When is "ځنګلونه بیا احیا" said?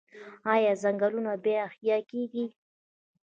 0.83-1.97